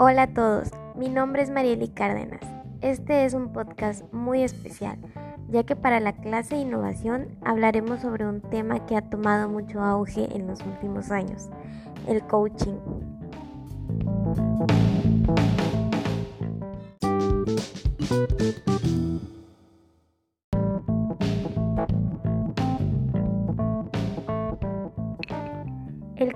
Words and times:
Hola 0.00 0.22
a 0.22 0.26
todos, 0.28 0.68
mi 0.94 1.08
nombre 1.08 1.42
es 1.42 1.50
Marieli 1.50 1.88
Cárdenas. 1.88 2.42
Este 2.82 3.24
es 3.24 3.34
un 3.34 3.52
podcast 3.52 4.04
muy 4.12 4.44
especial, 4.44 4.96
ya 5.48 5.64
que 5.64 5.74
para 5.74 5.98
la 5.98 6.12
clase 6.12 6.56
innovación 6.56 7.36
hablaremos 7.44 8.02
sobre 8.02 8.24
un 8.24 8.40
tema 8.40 8.86
que 8.86 8.96
ha 8.96 9.10
tomado 9.10 9.48
mucho 9.48 9.80
auge 9.80 10.28
en 10.36 10.46
los 10.46 10.60
últimos 10.60 11.10
años, 11.10 11.50
el 12.06 12.22
coaching. 12.22 12.76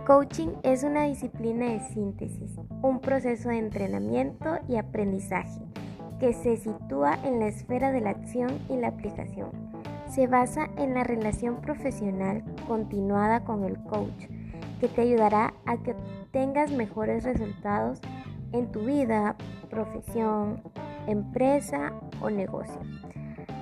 Coaching 0.07 0.49
es 0.65 0.83
una 0.83 1.05
disciplina 1.05 1.67
de 1.67 1.81
síntesis, 1.81 2.59
un 2.83 3.01
proceso 3.01 3.51
de 3.51 3.59
entrenamiento 3.59 4.59
y 4.69 4.77
aprendizaje 4.77 5.61
que 6.19 6.33
se 6.33 6.57
sitúa 6.57 7.19
en 7.25 7.39
la 7.39 7.47
esfera 7.47 7.93
de 7.93 8.01
la 8.01 8.11
acción 8.11 8.59
y 8.69 8.77
la 8.77 8.89
aplicación. 8.89 9.51
Se 10.09 10.27
basa 10.27 10.69
en 10.77 10.95
la 10.95 11.05
relación 11.05 11.61
profesional 11.61 12.43
continuada 12.67 13.45
con 13.45 13.65
el 13.65 13.81
coach, 13.85 14.27
que 14.81 14.89
te 14.89 15.03
ayudará 15.03 15.55
a 15.67 15.77
que 15.79 15.95
tengas 16.33 16.73
mejores 16.73 17.23
resultados 17.23 18.01
en 18.53 18.73
tu 18.73 18.81
vida, 18.81 19.37
profesión, 19.71 20.63
empresa 21.07 21.93
o 22.21 22.29
negocio. 22.29 22.81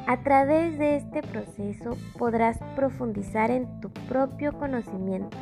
A 0.06 0.22
través 0.22 0.78
de 0.78 0.96
este 0.96 1.22
proceso 1.22 1.96
podrás 2.18 2.58
profundizar 2.74 3.50
en 3.50 3.80
tu 3.80 3.90
propio 4.08 4.58
conocimiento 4.58 5.36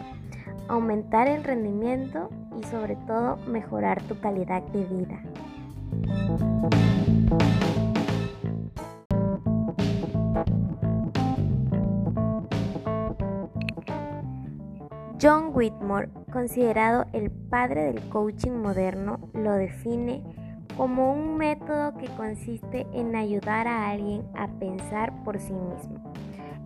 aumentar 0.69 1.29
el 1.29 1.43
rendimiento 1.43 2.29
y 2.59 2.65
sobre 2.65 2.97
todo 3.07 3.37
mejorar 3.47 4.02
tu 4.02 4.19
calidad 4.21 4.63
de 4.63 4.85
vida. 4.85 5.23
John 15.21 15.51
Whitmore, 15.52 16.10
considerado 16.30 17.07
el 17.13 17.30
padre 17.30 17.93
del 17.93 18.09
coaching 18.09 18.53
moderno, 18.53 19.19
lo 19.35 19.53
define 19.55 20.23
como 20.77 21.13
un 21.13 21.37
método 21.37 21.97
que 21.99 22.07
consiste 22.16 22.87
en 22.93 23.16
ayudar 23.16 23.66
a 23.66 23.91
alguien 23.91 24.23
a 24.37 24.47
pensar 24.47 25.13
por 25.25 25.41
sí 25.41 25.53
mismo 25.53 26.13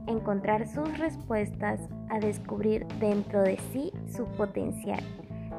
encontrar 0.07 0.67
sus 0.67 0.99
respuestas, 0.99 1.81
a 2.11 2.19
descubrir 2.19 2.87
dentro 3.01 3.43
de 3.43 3.59
sí 3.73 3.93
su 4.15 4.27
potencial, 4.27 5.01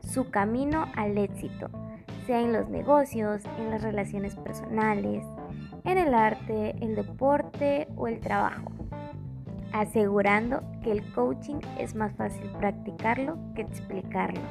su 0.08 0.30
camino 0.30 0.86
al 0.96 1.18
éxito, 1.18 1.70
sea 2.28 2.42
en 2.42 2.54
los 2.54 2.70
negocios, 2.70 3.42
en 3.60 3.72
las 3.72 3.82
relaciones 3.82 4.36
personales, 4.36 5.26
en 5.84 5.98
el 5.98 6.14
arte, 6.14 6.76
el 6.82 6.96
deporte 6.96 7.88
o 7.96 8.08
el 8.08 8.20
trabajo, 8.20 8.72
asegurando 9.72 10.62
que 10.84 10.92
el 10.92 11.04
coaching 11.14 11.60
es 11.80 11.96
más 11.96 12.14
fácil 12.16 12.50
practicarlo 12.60 13.38
que 13.56 13.64
explicarlo. 13.64 14.42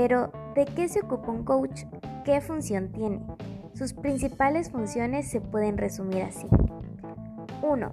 Pero, 0.00 0.30
¿de 0.54 0.64
qué 0.64 0.86
se 0.86 1.00
ocupa 1.00 1.32
un 1.32 1.42
coach? 1.42 1.82
¿Qué 2.24 2.40
función 2.40 2.92
tiene? 2.92 3.20
Sus 3.74 3.94
principales 3.94 4.70
funciones 4.70 5.28
se 5.28 5.40
pueden 5.40 5.76
resumir 5.76 6.22
así. 6.22 6.46
1. 7.62 7.92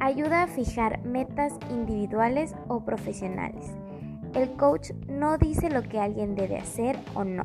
Ayuda 0.00 0.42
a 0.42 0.46
fijar 0.48 1.00
metas 1.04 1.52
individuales 1.70 2.56
o 2.66 2.84
profesionales. 2.84 3.70
El 4.34 4.50
coach 4.56 4.90
no 5.06 5.38
dice 5.38 5.70
lo 5.70 5.84
que 5.84 6.00
alguien 6.00 6.34
debe 6.34 6.58
hacer 6.58 6.98
o 7.14 7.22
no. 7.22 7.44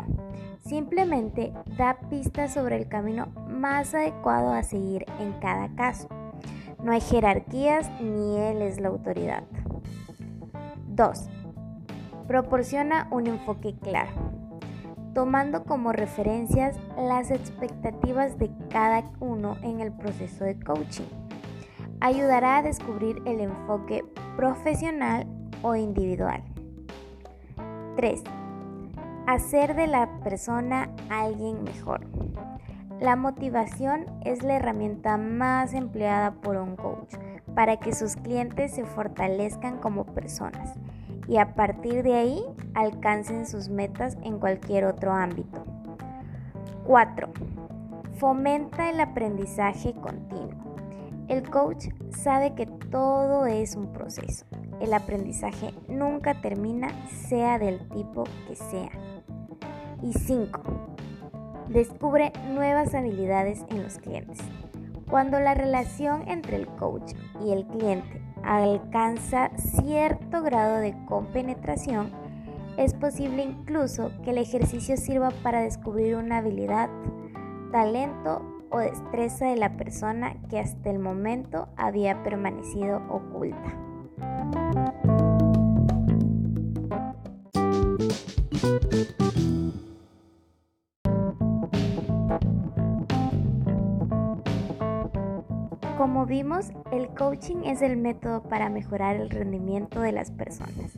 Simplemente 0.65 1.53
da 1.77 1.99
pistas 2.09 2.51
sobre 2.51 2.77
el 2.77 2.87
camino 2.87 3.27
más 3.47 3.93
adecuado 3.93 4.53
a 4.53 4.63
seguir 4.63 5.05
en 5.19 5.33
cada 5.33 5.69
caso. 5.75 6.07
No 6.83 6.93
hay 6.93 7.01
jerarquías 7.01 7.91
ni 8.01 8.39
él 8.39 8.63
es 8.63 8.81
la 8.81 8.87
autoridad. 8.87 9.43
2 10.87 11.32
proporciona 12.27 13.07
un 13.11 13.27
enfoque 13.27 13.75
claro, 13.81 14.11
tomando 15.13 15.63
como 15.63 15.91
referencias 15.91 16.77
las 16.97 17.31
expectativas 17.31 18.37
de 18.37 18.49
cada 18.69 19.03
uno 19.19 19.57
en 19.61 19.81
el 19.81 19.91
proceso 19.91 20.43
de 20.43 20.59
coaching. 20.59 21.07
Ayudará 21.99 22.57
a 22.57 22.63
descubrir 22.63 23.21
el 23.25 23.39
enfoque 23.39 24.03
profesional 24.35 25.25
o 25.61 25.75
individual. 25.75 26.43
3. 27.95 28.23
Hacer 29.27 29.75
de 29.75 29.87
la 29.87 30.19
persona 30.23 30.89
alguien 31.09 31.63
mejor. 31.63 32.01
La 32.99 33.15
motivación 33.15 34.05
es 34.23 34.43
la 34.43 34.55
herramienta 34.55 35.17
más 35.17 35.73
empleada 35.73 36.31
por 36.31 36.57
un 36.57 36.75
coach 36.75 37.15
para 37.55 37.77
que 37.77 37.93
sus 37.93 38.15
clientes 38.15 38.73
se 38.73 38.85
fortalezcan 38.85 39.77
como 39.77 40.05
personas 40.05 40.77
y 41.27 41.37
a 41.37 41.55
partir 41.55 42.03
de 42.03 42.15
ahí 42.15 42.45
alcancen 42.73 43.45
sus 43.45 43.69
metas 43.69 44.17
en 44.23 44.39
cualquier 44.39 44.85
otro 44.85 45.11
ámbito. 45.13 45.63
4. 46.85 47.29
Fomenta 48.15 48.89
el 48.89 48.99
aprendizaje 48.99 49.93
continuo. 49.93 50.63
El 51.29 51.49
coach 51.49 51.87
sabe 52.09 52.53
que 52.53 52.65
todo 52.65 53.45
es 53.45 53.75
un 53.75 53.93
proceso. 53.93 54.45
El 54.81 54.93
aprendizaje 54.93 55.73
nunca 55.87 56.41
termina, 56.41 56.89
sea 57.09 57.57
del 57.57 57.87
tipo 57.89 58.25
que 58.47 58.55
sea. 58.55 58.91
Y 60.01 60.11
5. 60.13 60.61
Descubre 61.69 62.33
nuevas 62.53 62.93
habilidades 62.93 63.63
en 63.69 63.83
los 63.83 63.97
clientes. 63.97 64.39
Cuando 65.09 65.39
la 65.39 65.53
relación 65.53 66.27
entre 66.27 66.57
el 66.57 66.67
coach 66.67 67.13
y 67.45 67.53
el 67.53 67.65
cliente 67.67 68.21
alcanza 68.43 69.49
cierto 69.55 70.41
grado 70.41 70.77
de 70.77 70.95
compenetración, 71.05 72.11
es 72.77 72.93
posible 72.93 73.43
incluso 73.43 74.11
que 74.23 74.31
el 74.31 74.39
ejercicio 74.39 74.97
sirva 74.97 75.29
para 75.43 75.61
descubrir 75.61 76.15
una 76.15 76.37
habilidad, 76.37 76.89
talento 77.71 78.41
o 78.71 78.79
destreza 78.79 79.45
de 79.45 79.57
la 79.57 79.77
persona 79.77 80.35
que 80.49 80.59
hasta 80.59 80.89
el 80.89 80.97
momento 80.97 81.67
había 81.77 82.23
permanecido 82.23 83.01
oculta. 83.09 83.82
Como 95.97 96.25
vimos, 96.25 96.71
el 96.91 97.09
coaching 97.09 97.65
es 97.65 97.83
el 97.83 97.97
método 97.97 98.41
para 98.41 98.67
mejorar 98.67 99.15
el 99.15 99.29
rendimiento 99.29 100.01
de 100.01 100.11
las 100.11 100.31
personas. 100.31 100.97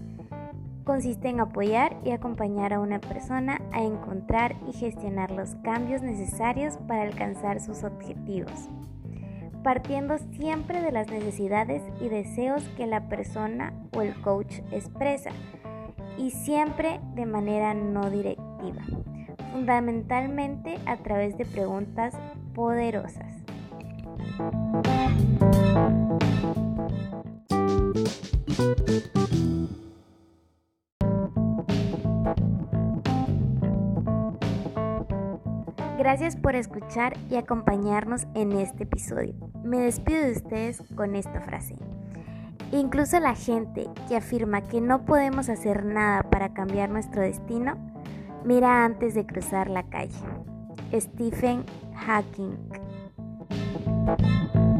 Consiste 0.85 1.27
en 1.27 1.41
apoyar 1.41 1.97
y 2.05 2.11
acompañar 2.11 2.71
a 2.71 2.79
una 2.79 3.01
persona 3.01 3.59
a 3.73 3.83
encontrar 3.83 4.55
y 4.65 4.71
gestionar 4.71 5.31
los 5.31 5.55
cambios 5.55 6.01
necesarios 6.01 6.77
para 6.87 7.01
alcanzar 7.01 7.59
sus 7.59 7.83
objetivos, 7.83 8.69
partiendo 9.63 10.17
siempre 10.17 10.81
de 10.81 10.93
las 10.93 11.11
necesidades 11.11 11.83
y 11.99 12.07
deseos 12.07 12.63
que 12.77 12.87
la 12.87 13.09
persona 13.09 13.73
o 13.93 14.01
el 14.01 14.15
coach 14.21 14.59
expresa, 14.71 15.31
y 16.17 16.31
siempre 16.31 17.01
de 17.15 17.25
manera 17.25 17.73
no 17.73 18.09
directiva, 18.09 18.81
fundamentalmente 19.51 20.77
a 20.85 20.95
través 20.95 21.37
de 21.37 21.45
preguntas 21.45 22.13
poderosas. 22.53 23.44
Gracias 35.97 36.35
por 36.35 36.55
escuchar 36.55 37.17
y 37.29 37.35
acompañarnos 37.35 38.27
en 38.35 38.51
este 38.53 38.83
episodio. 38.83 39.33
Me 39.63 39.79
despido 39.79 40.21
de 40.21 40.31
ustedes 40.33 40.83
con 40.95 41.15
esta 41.15 41.41
frase. 41.41 41.75
Incluso 42.71 43.19
la 43.19 43.33
gente 43.33 43.87
que 44.07 44.15
afirma 44.15 44.61
que 44.61 44.81
no 44.81 45.03
podemos 45.05 45.49
hacer 45.49 45.83
nada 45.83 46.23
para 46.29 46.53
cambiar 46.53 46.89
nuestro 46.89 47.21
destino, 47.21 47.75
mira 48.43 48.85
antes 48.85 49.13
de 49.13 49.25
cruzar 49.25 49.69
la 49.69 49.83
calle. 49.89 50.15
Stephen 50.93 51.65
Hawking 51.95 52.55
Música 54.05 54.74